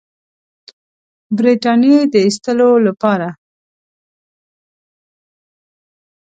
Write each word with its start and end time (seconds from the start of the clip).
برټانیې 1.35 1.97
د 2.13 2.15
ایستلو 2.25 2.69
لپاره. 2.87 3.27